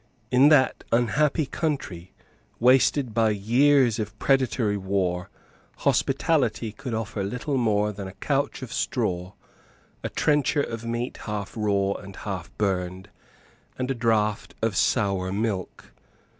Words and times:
In 0.31 0.49
that 0.49 0.83
unhappy 0.91 1.45
country, 1.45 2.11
wasted 2.59 3.13
by 3.13 3.29
years 3.29 3.99
of 3.99 4.17
predatory 4.17 4.75
war, 4.75 5.29
hospitality 5.77 6.71
could 6.71 6.95
offer 6.95 7.23
little 7.23 7.55
more 7.55 7.91
than 7.91 8.07
a 8.07 8.13
couch 8.13 8.63
of 8.63 8.73
straw, 8.73 9.33
a 10.03 10.09
trencher 10.09 10.63
of 10.63 10.83
meat 10.83 11.17
half 11.25 11.53
raw 11.55 11.91
and 11.91 12.15
half 12.15 12.49
burned, 12.57 13.09
and 13.77 13.91
a 13.91 13.93
draught 13.93 14.55
of 14.59 14.75
sour 14.75 15.31
milk. 15.31 15.91